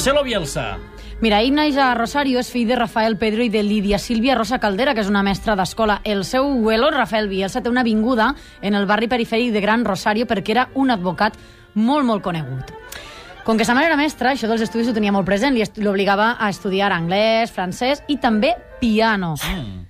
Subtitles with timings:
[0.00, 0.78] Marcelo Bielsa.
[1.20, 4.56] Mira, ell naix a Rosario, és fill de Rafael Pedro i de Lídia Sílvia Rosa
[4.58, 5.98] Caldera, que és una mestra d'escola.
[6.08, 8.30] El seu abuelo, Rafael Bielsa, té una avinguda
[8.64, 11.36] en el barri perifèric de Gran Rosario perquè era un advocat
[11.74, 12.72] molt, molt conegut.
[13.44, 15.76] Com que sa mare era mestra, això dels estudis ho tenia molt present, li est-
[15.84, 19.34] l'obligava a estudiar anglès, francès i també piano.
[19.52, 19.84] Mm.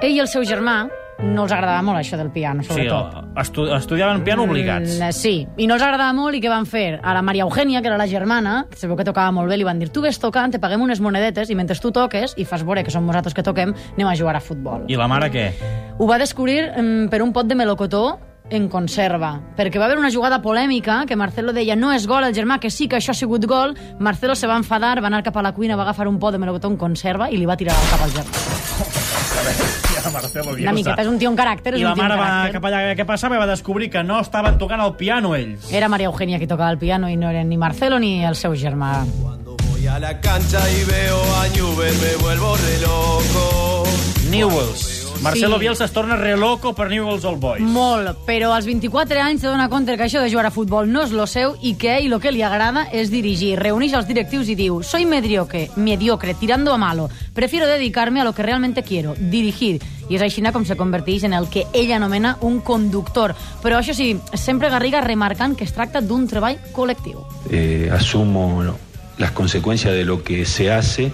[0.00, 0.86] Ell i el seu germà
[1.22, 3.14] no els agradava molt això del piano, Sí, sobretot.
[3.40, 4.98] estu estudiaven piano obligats.
[5.00, 7.00] Mm, sí, i no els agradava molt i què van fer?
[7.02, 9.56] A la Maria Eugènia, que era la germana, que se veu que tocava molt bé,
[9.56, 12.44] li van dir tu ves tocant, te paguem unes monedetes i mentre tu toques i
[12.44, 14.84] fas veure que som nosaltres que toquem, anem a jugar a futbol.
[14.88, 15.50] I la mare què?
[15.98, 20.10] Ho va descobrir mm, per un pot de melocotó en conserva, perquè va haver una
[20.10, 23.14] jugada polèmica que Marcelo deia no és gol, el germà que sí que això ha
[23.18, 26.20] sigut gol, Marcelo se va enfadar, va anar cap a la cuina, va agafar un
[26.20, 29.82] pot de melocotó en conserva i li va tirar al cap al germà.
[30.10, 32.26] Marcelo Una miqueta, és un tio en caràcter, I la un tio en mare va
[32.26, 32.52] caràcter.
[32.52, 33.36] cap allà, què passava?
[33.36, 35.70] I va descobrir que no estaven tocant el piano ells.
[35.72, 38.54] Era Maria Eugènia qui tocava el piano i no eren ni Marcelo ni el seu
[38.54, 39.04] germà.
[39.22, 43.84] Cuando voy a la cancha y veo a Newell me vuelvo re loco.
[44.30, 45.05] Newells.
[45.22, 45.60] Marcelo Sí.
[45.60, 47.62] Bielsa es torna re loco per Newells Old Boys.
[47.62, 51.02] Molt, però als 24 anys se dona compte que això de jugar a futbol no
[51.02, 53.58] és lo seu i que ell el que li agrada és dirigir.
[53.58, 57.08] Reuneix els directius i diu «Soy mediocre, mediocre, tirando a malo.
[57.34, 59.80] Prefiero dedicarme a lo que realmente quiero, dirigir».
[60.08, 63.34] I és així com se converteix en el que ell anomena un conductor.
[63.62, 67.24] Però això sí, sempre Garriga remarcant que es tracta d'un treball col·lectiu.
[67.50, 68.76] Eh, asumo ¿no?
[69.18, 71.12] las consecuencias de lo que se hace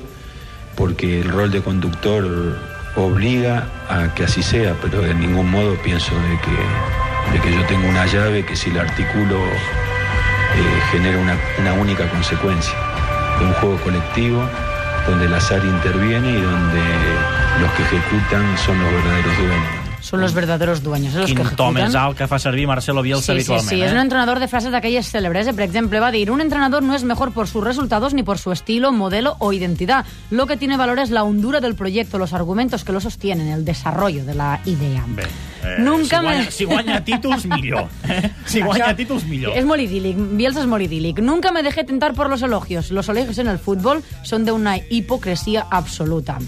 [0.74, 2.58] porque el rol de conductor
[2.96, 7.64] obliga a que así sea, pero de ningún modo pienso de que, de que yo
[7.66, 12.74] tengo una llave que si la articulo eh, genera una, una única consecuencia.
[13.36, 14.48] Es un juego colectivo
[15.06, 16.82] donde el azar interviene y donde
[17.60, 19.81] los que ejecutan son los verdaderos dueños.
[20.02, 23.32] Són los verdaderos dueños, los Quin que to més alt que fa servir Marcelo Bielsa
[23.32, 23.68] Sí, sí, habitualment.
[23.70, 23.86] sí, eh?
[23.86, 25.46] es un entrenador de frases d'aquelles célebres.
[25.46, 25.52] eh?
[25.54, 28.38] Por ejemplo, va a decir, un entrenador no es mejor por sus resultados ni por
[28.38, 30.04] su estilo, modelo o identidad.
[30.30, 33.64] Lo que tiene valor es la hondura del proyecto, los argumentos que lo sostienen, el
[33.64, 35.04] desarrollo de la idea.
[35.06, 37.88] Bé, eh, Nunca si, guanya, me- si guanya títols, millor.
[38.08, 38.30] Eh?
[38.44, 39.56] Si guanya Això títols, millor.
[39.56, 41.20] Es muy idílic, Bielsa es muy idílic.
[41.20, 42.90] Nunca me dejé tentar por los elogios.
[42.90, 46.38] Los elogios en el fútbol son de una hipocresía absoluta.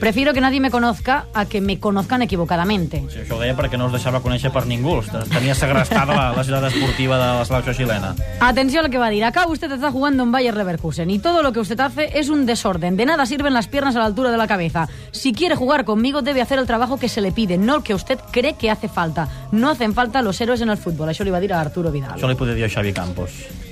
[0.00, 3.04] Prefiero que nadie me conozca a que me conozcan equivocadamente.
[3.12, 4.96] Sí, això ho deia perquè no es deixava conèixer per ningú.
[5.28, 8.14] Tenia segrestada la, la ciutat esportiva de la selecció xilena.
[8.40, 9.24] Atención a lo que va a decir.
[9.24, 12.46] Acá usted está jugando en Bayer Leverkusen y todo lo que usted hace es un
[12.46, 12.96] desorden.
[12.96, 14.88] De nada sirven las piernas a la altura de la cabeza.
[15.12, 17.94] Si quiere jugar conmigo debe hacer el trabajo que se le pide, no el que
[17.94, 19.28] usted cree que hace falta.
[19.52, 21.10] No hacen falta los héroes en el fútbol.
[21.10, 22.16] Això li va dir a Arturo Vidal.
[22.16, 23.69] Això li podria dir a Xavi Campos.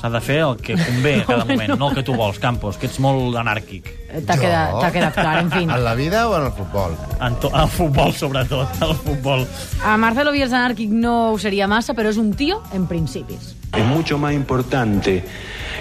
[0.00, 2.76] S'ha de fer el que convé a cada moment, no el que tu vols, Campos,
[2.76, 3.88] que ets molt anàrquic.
[4.26, 5.70] T'ha quedat, t'ha quedat clar, en fin.
[5.72, 6.96] En la vida o en el futbol?
[7.20, 9.46] En, to, en futbol, sobretot, el futbol.
[9.84, 13.54] A Marcelo Bielsa anàrquic no ho seria massa, però és un tio en principis.
[13.72, 15.24] Es mucho más importante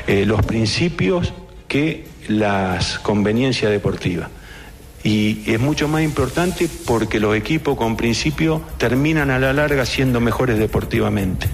[0.07, 1.33] eh, los principios
[1.67, 4.29] que las conveniencias deportivas.
[5.03, 10.19] Y es mucho más importante porque los equipos con principio terminan a la larga siendo
[10.19, 11.47] mejores deportivamente.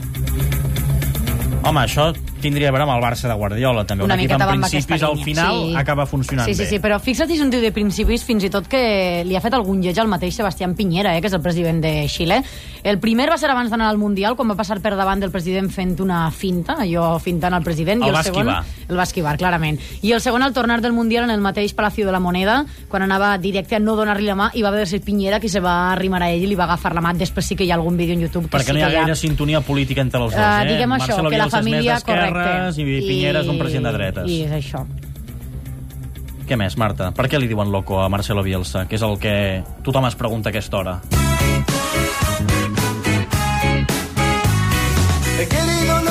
[1.63, 2.09] Home, això
[2.41, 4.03] tindria a veure amb el Barça de Guardiola, també.
[4.03, 5.75] Una un equip miqueta amb principis, al final, sí.
[5.77, 6.69] acaba funcionant Sí, sí, bé.
[6.69, 9.41] sí, però fixa't si és un tio de principis, fins i tot que li ha
[9.41, 12.41] fet algun lleig al mateix Sebastián Piñera, eh, que és el president de Xile.
[12.83, 15.69] El primer va ser abans d'anar al Mundial, quan va passar per davant del president
[15.71, 18.01] fent una finta, allò fintant al president.
[18.01, 18.87] El i el va segon, esquivar.
[18.89, 19.79] El va esquivar, clarament.
[20.01, 23.03] I el segon, al tornar del Mundial, en el mateix Palacio de la Moneda, quan
[23.03, 25.59] anava directe a no donar-li la mà, i va haver de ser Piñera qui se
[25.59, 27.13] va arrimar a ell i li va agafar la mà.
[27.13, 28.87] Després sí que hi ha algun vídeo en YouTube que Perquè sí no hi ha
[28.87, 29.05] que hi ha...
[29.05, 30.73] gaire sintonia política entre els dos, Uh, eh?
[30.73, 31.95] diguem això, Marcelo que la família...
[31.97, 32.03] és
[32.35, 34.29] d'esquerres i Piñera és un president de dretes.
[34.29, 34.85] I és això.
[36.47, 37.11] Què més, Marta?
[37.15, 38.85] Per què li diuen loco a Marcelo Bielsa?
[38.87, 40.99] Que és el que tothom es pregunta a aquesta hora.
[45.41, 46.10] Querido loco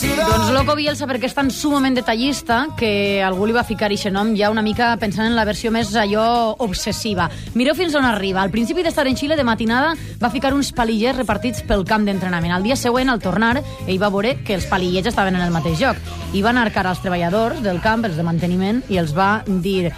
[0.00, 4.30] Doncs Loco Bielsa perquè és tan sumament detallista que algú li va ficar aquest nom
[4.38, 7.26] ja una mica pensant en la versió més allò obsessiva.
[7.52, 8.40] Mireu fins on arriba.
[8.40, 9.92] Al principi d'estar en Xile de matinada
[10.22, 12.54] va ficar uns palillers repartits pel camp d'entrenament.
[12.56, 15.82] Al dia següent, al tornar, ell va veure que els palillers estaven en el mateix
[15.82, 16.00] lloc.
[16.32, 19.90] I va anar cara als treballadors del camp, els de manteniment, i els va dir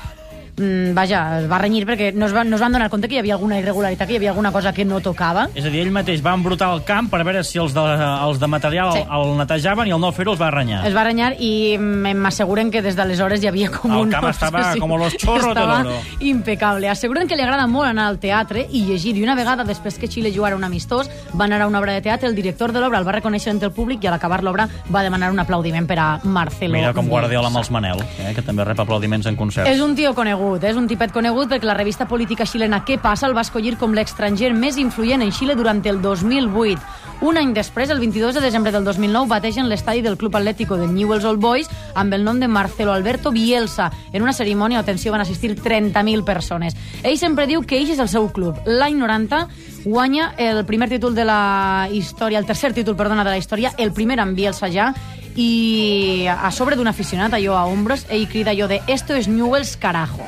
[0.57, 3.15] mm, vaja, es va renyir perquè no es, van, no es van donar compte que
[3.17, 5.49] hi havia alguna irregularitat, que hi havia alguna cosa que no tocava.
[5.55, 7.81] És a dir, ell mateix va embrutar el camp per veure si els de,
[8.27, 8.99] els de material Sí.
[9.03, 9.07] sí.
[9.13, 10.85] el netejaven i el no fer-ho els va renyar.
[10.87, 14.11] Es va renyar i mm, m'asseguren que des d'aleshores hi havia com El un...
[14.11, 15.95] camp estava com los chorros de l'oro.
[16.21, 16.89] impecable.
[16.89, 19.17] Asseguren que li agrada molt anar al teatre i llegir.
[19.17, 21.09] I una vegada, després que Xile jugara un amistós,
[21.39, 23.69] va anar a una obra de teatre, el director de l'obra el va reconèixer entre
[23.69, 26.75] el públic i a l'acabar l'obra va demanar un aplaudiment per a Marcelo.
[26.75, 27.09] Mira com.
[27.09, 29.69] Guardiola amb els Manel, eh, que també rep aplaudiments en concerts.
[29.71, 32.99] És un tio conegut conegut, és un tipet conegut perquè la revista política xilena Què
[33.01, 36.81] passa el va escollir com l'estranger més influent en Xile durant el 2008.
[37.23, 40.89] Un any després, el 22 de desembre del 2009, bategen l'estadi del Club Atlético de
[40.89, 43.93] Newell's Old Boys amb el nom de Marcelo Alberto Bielsa.
[44.13, 46.75] En una cerimònia, atenció, van assistir 30.000 persones.
[47.05, 48.59] Ell sempre diu que ell és el seu club.
[48.67, 49.47] L'any 90
[49.85, 53.93] guanya el primer títol de la història, el tercer títol, perdona, de la història, el
[53.93, 54.91] primer amb Bielsa ja,
[55.37, 59.77] i a sobre d'un aficionat, allò a ombros, ell crida allò de «Esto es Newell's
[59.77, 60.23] carajo».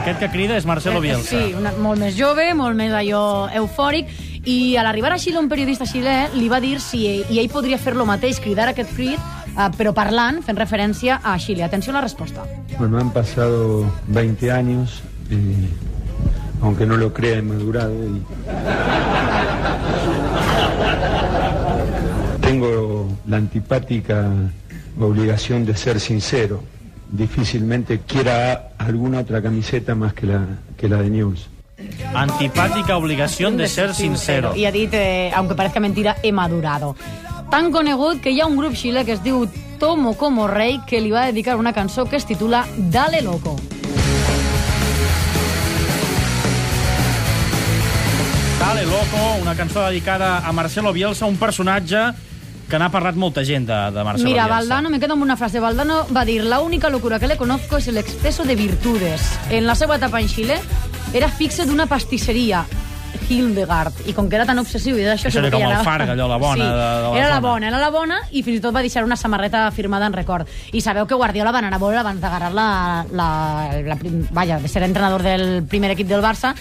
[0.00, 1.28] Aquest que crida és Marcelo Bielsa.
[1.28, 4.08] Sí, una, molt més jove, molt més allò eufòric,
[4.48, 7.50] i a l'arribar a Xile, un periodista xilè li va dir si ell, i ell
[7.52, 9.20] podria fer lo mateix, cridar aquest crit,
[9.52, 11.66] eh, però parlant, fent referència a Xile.
[11.66, 12.46] Atenció a la resposta.
[12.78, 15.68] Bueno, han pasado 20 años, y,
[16.62, 18.22] aunque no lo crea, he madurado y
[22.40, 24.28] tengo la antipática
[24.98, 26.62] obligación de ser sincero.
[27.12, 30.46] Difícilmente quiera alguna otra camiseta más que la,
[30.76, 31.48] que la de News.
[32.14, 34.54] Antipàtica obligació de ser sincero.
[34.54, 36.94] I ha dit, eh, aunque parezca mentira, he madurado.
[37.50, 39.46] Tan conegut que hi ha un grup xilè que es diu
[39.78, 43.56] Tomo como rei que li va dedicar una cançó que es titula Dale Loco.
[48.90, 52.00] Loco, una cançó dedicada a Marcelo Bielsa, un personatge
[52.70, 54.56] que n'ha parlat molta gent de, de Marcelo Mira, Bielsa.
[54.56, 55.60] Valdano, me quedo amb una frase.
[55.62, 59.22] Valdano va dir, la única locura que le conozco es el exceso de virtudes.
[59.50, 60.58] En la seva etapa en Xile
[61.14, 62.64] era fixe d'una pastisseria,
[63.30, 65.30] Hildegard, i com que era tan obsessiu i d'això...
[65.30, 67.40] Això era com el anava- Farga, allò, la bona Sí, de- de la era la
[67.40, 70.48] bona, era la bona, i fins i tot va deixar una samarreta firmada en record.
[70.72, 72.68] I sabeu que Guardiola va anar a veure abans d'agarrar la,
[73.12, 73.30] la,
[73.86, 76.54] la, prim- vaya, de ser entrenador del primer equip del Barça,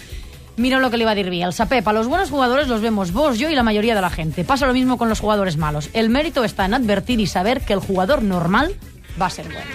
[0.60, 1.68] Mira lo que le iba a decir Bielsa.
[1.68, 4.44] Pep, a los buenos jugadores los vemos vos, yo y la mayoría de la gente.
[4.44, 5.90] Pasa lo mismo con los jugadores malos.
[5.94, 8.76] El mérito está en advertir y saber que el jugador normal
[9.20, 9.70] va a ser bueno.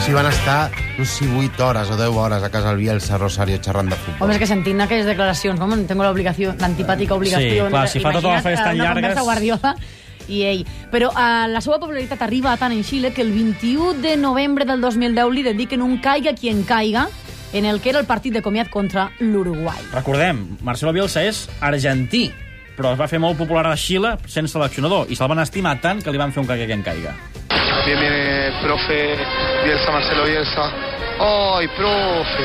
[0.00, 3.18] Si van estar, no sé si 8 hores o 10 hores a casa del Bielsa
[3.18, 4.24] Rosario xerrant de futbol.
[4.24, 7.66] Home, és que sentint aquelles declaracions, com tengo l'obligació, l'antipàtica obligació...
[7.66, 9.74] Sí, clar, si fa totes les festes tan conversa Guardiola
[10.32, 10.64] i ell.
[10.90, 14.64] Però eh, la seva popularitat arriba a tant en Xile que el 21 de novembre
[14.64, 17.10] del 2010 li dediquen un caiga quien caiga
[17.52, 19.78] en el que era el partit de comiat contra l'Uruguai.
[19.92, 22.30] Recordem, Marcelo Bielsa és argentí,
[22.76, 26.02] però es va fer molt popular a Xile sense seleccionador, i se'l van estimar tant
[26.02, 27.14] que li van fer un cague que en caiga.
[27.86, 29.16] Bien viene profe
[29.64, 30.70] Bielsa, Marcelo Bielsa.
[31.20, 32.44] ¡Ay, profe!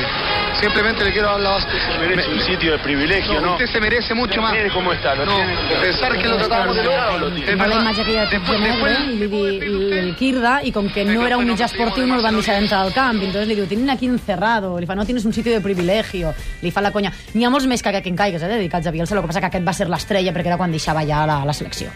[0.60, 1.66] Simplemente le quiero dar la base.
[2.00, 3.52] merece un sitio de privilegio, ¿no?
[3.52, 4.52] Usted se merece mucho más.
[4.52, 5.56] Mire cómo está, ¿lo No, tiene?
[5.80, 6.96] pensar que lo tratábamos de loco.
[7.36, 7.80] Es Fa la verdad.
[7.80, 11.38] imatge aquella de Después, Tito después, i li el Kirda, i com que no era
[11.38, 14.06] un mitjà esportiu no el van deixar entrar al camp, entonces li diu, tienen aquí
[14.06, 17.12] encerrado, li fa, no tienes un sitio de privilegio, li fa la conya.
[17.34, 19.40] N'hi ha molts més que que en caigues, eh, dedicats a Bielsa, el que passa
[19.40, 21.90] que aquest va ser l'estrella perquè era quan deixava ja la, la selecció.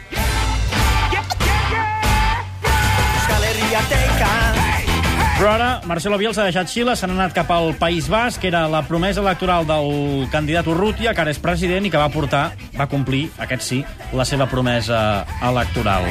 [3.73, 8.67] Però ara Marcelo Bielsa ha deixat Xile, s'han anat cap al País Basc, que era
[8.71, 12.43] la promesa electoral del candidat Urrutia, que ara és president i que va portar,
[12.77, 13.81] va complir, aquest sí,
[14.13, 16.11] la seva promesa electoral.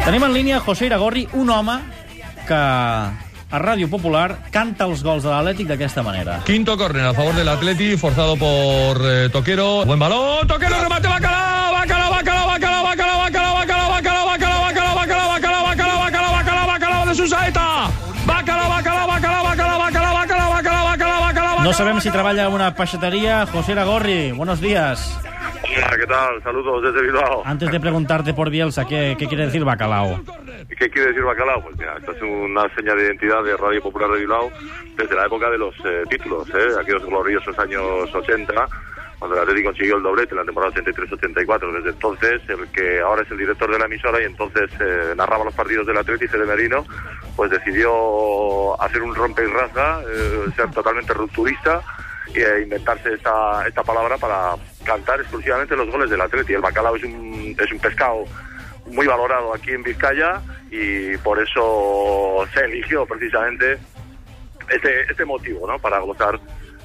[0.00, 1.76] Tenim en línia José Iragorri, un home
[2.48, 2.58] que
[3.54, 6.40] a Ràdio Popular canta els gols de l'Atlètic d'aquesta manera.
[6.48, 9.84] Quinto córner a favor del Atleti, forzado por eh, Toquero.
[9.84, 11.33] Buen balón, Toquero, remate, Bacalao, Bacalao,
[21.64, 23.46] No sabem si treballa en una peixatería.
[23.46, 25.18] José Iragorri, buenos días.
[25.64, 26.42] Hola, ¿qué tal?
[26.42, 27.40] Saludos desde Bilbao.
[27.46, 30.20] Antes de preguntarte por Bielsa, ¿qué, qué quiere decir bacalao?
[30.78, 31.62] ¿Qué quiere decir Bacalao?
[31.62, 34.50] Pues mira, esta es una seña de identidad de Radio Popular de Bilbao
[34.96, 36.68] desde la época de los eh, títulos, ¿eh?
[36.78, 38.52] aquellos gloriosos años 80,
[39.18, 41.72] cuando el Atlético consiguió el doblete en la temporada 83-84.
[41.72, 45.44] Desde entonces, el que ahora es el director de la emisora y entonces eh, narraba
[45.44, 46.84] los partidos del Atlético, Fede Merino,
[47.36, 51.82] pues decidió hacer un rompe y rasga, eh, ser totalmente rupturista
[52.34, 56.54] eh, inventarse esta, esta palabra para cantar exclusivamente los goles del Atleti.
[56.54, 58.24] El bacalao es un, es un pescado
[58.86, 60.40] muy valorado aquí en Vizcaya
[60.70, 63.78] y por eso se eligió precisamente
[64.68, 65.78] este, este motivo, ¿no?
[65.78, 66.40] Para glosar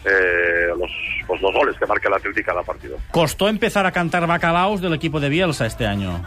[0.05, 0.91] eh, los,
[1.27, 2.97] pues los goles que marca el Atleti cada partido.
[3.11, 6.23] Costó empezar a cantar bacalaos del equipo de Bielsa este año.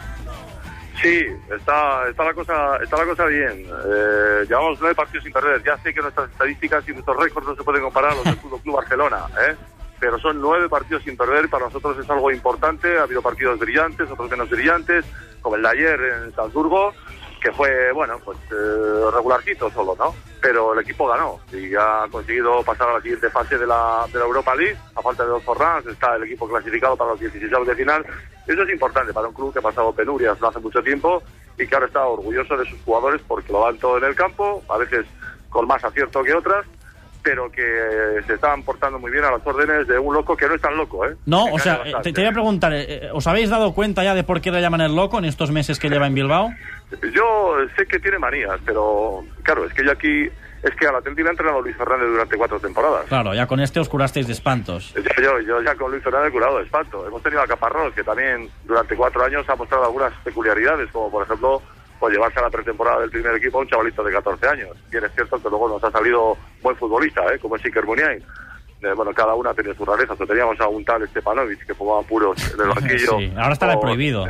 [1.01, 3.65] Sí, está, está, la, cosa, está la cosa bien.
[3.65, 5.61] Eh, llevamos nueve partidos sin perder.
[5.63, 8.37] Ya sé que nuestras estadísticas y nuestros récords no se pueden comparar a los del
[8.37, 9.55] Fútbol Club Barcelona, ¿eh?
[9.99, 11.49] pero son nueve partidos sin perder.
[11.49, 12.97] Para nosotros es algo importante.
[12.97, 15.05] Ha habido partidos brillantes, otros menos brillantes,
[15.41, 16.93] como el de ayer en Salzburgo.
[17.43, 20.15] Que fue, bueno, pues eh, regularcito solo, ¿no?
[20.41, 24.17] Pero el equipo ganó y ha conseguido pasar a la siguiente fase de la, de
[24.17, 24.77] la Europa League.
[24.95, 28.05] A falta de dos jornadas está el equipo clasificado para los 16 de final.
[28.47, 31.21] Eso es importante para un club que ha pasado penurias no hace mucho tiempo
[31.59, 34.63] y que ahora está orgulloso de sus jugadores porque lo dan todo en el campo,
[34.69, 35.05] a veces
[35.49, 36.65] con más acierto que otras,
[37.23, 37.63] pero que
[38.27, 40.75] se están portando muy bien a las órdenes de un loco que no es tan
[40.75, 41.15] loco, ¿eh?
[41.25, 42.13] No, o sea, eh, bastante.
[42.13, 44.61] te, voy a preguntar, eh, eh, ¿os habéis dado cuenta ya de por qué le
[44.61, 46.51] llaman el loco en estos meses que lleva en Bilbao?
[47.13, 50.29] Yo sé que tiene manías, pero claro, es que yo aquí,
[50.61, 53.05] es que al Atlético ha entrenado Luis Fernández durante cuatro temporadas.
[53.07, 54.93] Claro, ya con este os curasteis de espantos.
[55.21, 57.07] Yo, yo, ya con Luis Fernández he curado de espanto.
[57.07, 61.23] Hemos tenido a Caparrós, que también durante cuatro años ha mostrado algunas peculiaridades, como por
[61.23, 61.61] ejemplo,
[61.99, 64.69] pues llevarse a la pretemporada del primer equipo a un chavalito de 14 años.
[64.91, 67.39] Bien es cierto que luego nos ha salido buen futbolista, ¿eh?
[67.39, 68.23] como es Iker Muniain.
[68.81, 70.19] Eh, bueno, cada una sus rarezas.
[70.19, 73.17] O teníamos a un tal Stepanovic que fumaba puros en el banquillo.
[73.17, 74.25] Sí, ahora estará O- prohibido.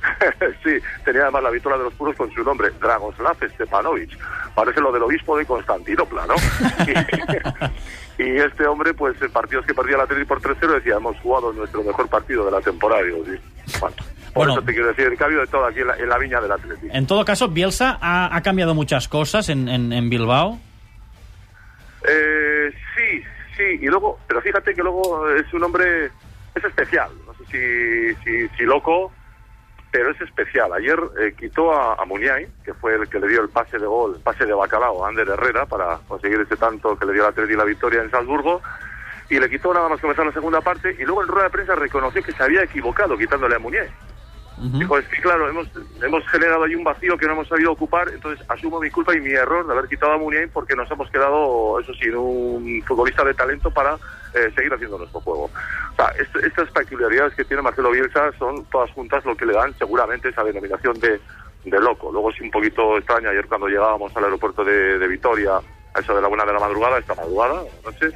[0.64, 4.16] sí, tenía además la vitola de los puros con su nombre, Dragoslav Stepanovic.
[4.54, 6.34] Parece lo del obispo de Constantinopla, ¿no?
[8.18, 11.18] y, y este hombre, pues en partidos que perdía la Atlético por 3-0 decía, hemos
[11.20, 13.02] jugado nuestro mejor partido de la temporada.
[13.02, 13.38] Digo, sí.
[13.78, 13.96] Bueno,
[14.32, 14.52] por Bueno.
[14.54, 16.52] eso te quiero decir, el cambio de todo aquí en la, en la viña del
[16.52, 16.92] Atlético.
[16.92, 20.58] En todo caso, Bielsa ha, ha cambiado muchas cosas en, en- en Bilbao.
[22.08, 23.22] Eh, sí,
[23.56, 26.06] sí, y luego, pero fíjate que luego es un hombre,
[26.54, 29.12] es especial, no sé si, si, si loco,
[29.90, 30.72] pero es especial.
[30.72, 33.86] Ayer eh, quitó a, a Muniain, que fue el que le dio el pase de
[33.86, 37.22] gol, el pase de bacalao a Ander Herrera para conseguir ese tanto que le dio
[37.24, 38.62] la Atleti la victoria en Salzburgo,
[39.28, 41.74] y le quitó nada más comenzar la segunda parte, y luego en rueda de prensa
[41.74, 43.90] reconoció que se había equivocado quitándole a Muniain.
[44.78, 45.68] Dijo, es que claro, hemos,
[46.02, 49.20] hemos generado ahí un vacío que no hemos sabido ocupar, entonces asumo mi culpa y
[49.20, 53.24] mi error de haber quitado a Muniain porque nos hemos quedado, eso sí, un futbolista
[53.24, 53.94] de talento para
[54.34, 55.44] eh, seguir haciendo nuestro juego.
[55.44, 59.54] O sea, est- estas peculiaridades que tiene Marcelo Bielsa son todas juntas lo que le
[59.54, 61.20] dan seguramente esa denominación de,
[61.64, 62.10] de loco.
[62.12, 65.56] Luego sí un poquito extraño, ayer cuando llegábamos al aeropuerto de, de Vitoria,
[65.94, 68.10] a eso de la una de la madrugada, esta madrugada, noche,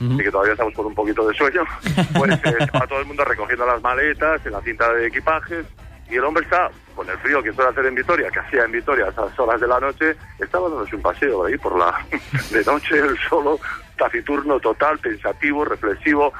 [0.00, 1.62] Y que todavía estamos con un poquito de sueño,
[2.16, 5.66] pues eh, todo el mundo recogiendo las maletas en la cinta de equipajes
[6.10, 8.72] y el hombre está, con el frío que suele hacer en Vitoria, que hacía en
[8.72, 11.94] Vitoria a esas horas de la noche, estaba dándose un paseo por ahí por la
[12.50, 13.60] de noche, él solo,
[13.96, 16.32] taciturno total, pensativo, reflexivo,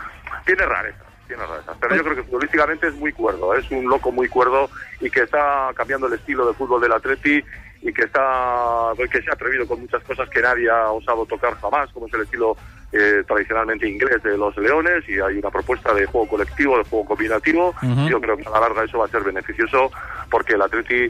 [0.45, 1.07] tiene rarezas.
[1.29, 4.69] Tiene rarezas, pero yo creo que futbolísticamente es muy cuerdo, es un loco muy cuerdo
[5.01, 7.45] y que está cambiando el estilo de fútbol del Atleti
[7.83, 11.55] y que está que se ha atrevido con muchas cosas que nadie ha osado tocar
[11.61, 12.57] jamás, como es el estilo
[12.93, 17.05] eh, tradicionalmente inglés de los Leones y hay una propuesta de juego colectivo, de juego
[17.07, 17.75] combinativo.
[18.09, 19.91] Yo creo que a la larga eso va a ser beneficioso
[20.31, 21.05] porque el Atleti,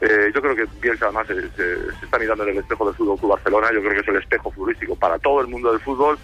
[0.00, 2.94] eh, yo creo que Bielsa además se, se- se está mirando en el espejo del
[2.94, 3.70] Fútbol Club Barcelona.
[3.72, 6.18] Yo creo que es el espejo futbolístico para todo el mundo del fútbol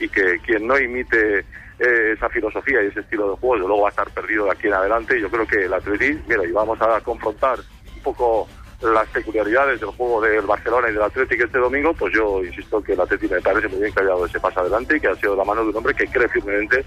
[0.00, 1.40] y que quien no imite
[1.78, 4.66] eh, esa filosofía y ese estilo de juego, luego va a estar perdido de aquí
[4.66, 5.20] en adelante.
[5.20, 7.58] Yo creo que el Atleti, mira, y vamos a confrontar
[7.96, 8.48] un poco
[8.82, 12.92] las peculiaridades del juego del Barcelona y del Atlético este domingo, pues yo insisto que
[12.92, 15.14] el Atlético me parece muy bien que haya dado ese paso adelante y que ha
[15.16, 16.84] sido la mano de un hombre que cree firmemente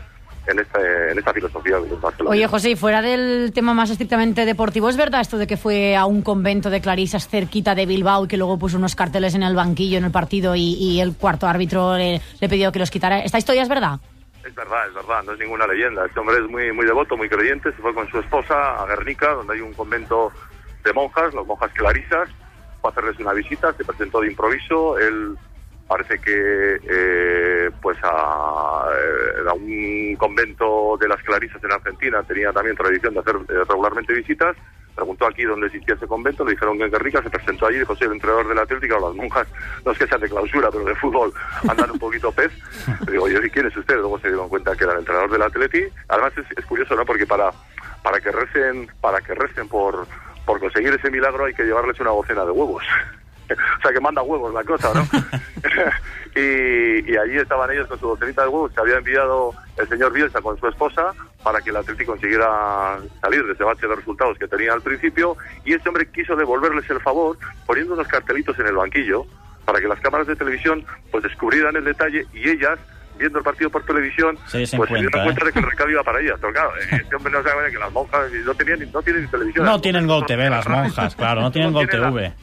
[0.47, 2.31] en, este, en esta filosofía del Barcelona.
[2.31, 5.95] Oye, José, y fuera del tema más estrictamente deportivo, ¿es verdad esto de que fue
[5.95, 9.43] a un convento de clarisas cerquita de Bilbao y que luego puso unos carteles en
[9.43, 12.91] el banquillo en el partido y, y el cuarto árbitro le, le pidió que los
[12.91, 13.19] quitara?
[13.19, 13.99] ¿Esta historia es verdad?
[14.45, 16.05] Es verdad, es verdad, no es ninguna leyenda.
[16.05, 17.69] Este hombre es muy, muy devoto, muy creyente.
[17.71, 20.31] Se fue con su esposa a Guernica, donde hay un convento
[20.87, 22.29] de monjas, las monjas clarisas.
[22.81, 24.97] Fue a hacerles una visita, se presentó de improviso.
[24.97, 25.37] Él
[25.87, 32.75] parece que eh, pues a, eh, un convento de las clarisas en Argentina tenía también
[32.75, 34.55] tradición de hacer eh, regularmente visitas.
[34.95, 37.95] Preguntó aquí dónde existía ese convento, le dijeron que en Guernica, se presentó allí, dijo,
[37.95, 39.47] soy el entrenador del Atlético, las monjas,
[39.85, 41.31] no es que sean de clausura, pero de fútbol
[41.69, 42.51] andan un poquito pez.
[43.05, 43.93] Le digo, yo, ¿y quién es usted?
[43.93, 45.83] Luego se dieron cuenta que era el entrenador del Atleti.
[46.07, 47.05] Además es, es curioso, ¿no?
[47.05, 47.51] Porque para,
[48.01, 50.07] para que recen, para que recen por,
[50.47, 52.83] por conseguir ese milagro hay que llevarles una docena de huevos.
[53.49, 55.07] O sea, que manda huevos la cosa, ¿no?
[56.35, 60.11] y, y allí estaban ellos con su docenita de huevos que había enviado el señor
[60.11, 61.13] Bielsa con su esposa
[61.43, 65.37] para que el Atlético consiguiera salir de ese bache de resultados que tenía al principio.
[65.63, 69.25] Y este hombre quiso devolverles el favor poniendo unos cartelitos en el banquillo
[69.63, 72.77] para que las cámaras de televisión pues descubrieran el detalle y ellas
[73.17, 75.45] viendo el partido por televisión, pues se dieron cuenta ¿eh?
[75.45, 76.37] de que el recado iba para ellas.
[76.39, 79.27] Pero claro, eh, este hombre no sabe que las monjas no tenían, no tienen ni
[79.29, 79.65] televisión.
[79.65, 82.33] No tienen Gol TV las monjas, claro, no tienen Gol TV.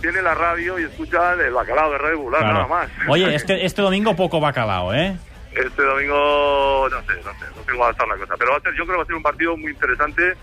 [0.00, 2.52] tiene la radio y escucha el bacalao de Red Bull, Claro.
[2.52, 2.88] nada más.
[3.08, 5.16] Oye, este, este domingo poco bacalao, ¿eh?
[5.52, 8.34] Este domingo, no sé, no sé, no sé cómo va a estar la cosa.
[8.38, 10.34] Pero va a ser, yo creo que va a ser un partido muy interesante,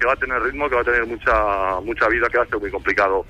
[0.00, 2.48] que va a tener ritmo, que va a tener mucha mucha vida, que va a
[2.48, 3.24] ser muy complicado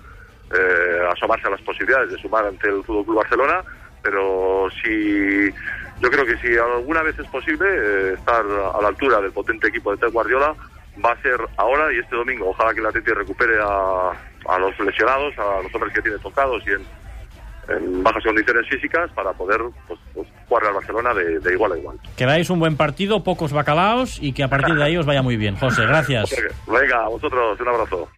[0.53, 3.61] eh, asomarse a las posibilidades de sumar ante el Fútbol Club Barcelona.
[4.03, 5.51] Pero si
[6.01, 9.69] yo creo que si alguna vez es posible eh, estar a la altura del potente
[9.69, 10.55] equipo de Pep Guardiola,
[11.05, 12.51] va a ser ahora y este domingo.
[12.51, 14.11] Ojalá que el Atleti recupere a,
[14.49, 16.87] a los lesionados, a los hombres que tiene tocados y en,
[17.77, 21.79] en bajas condiciones físicas para poder pues, pues, jugar al Barcelona de, de igual a
[21.79, 21.99] igual.
[22.17, 25.23] Que veáis un buen partido, pocos bacalaos y que a partir de ahí os vaya
[25.23, 25.57] muy bien.
[25.57, 26.35] José, gracias.
[26.67, 28.09] Venga, a vosotros un abrazo.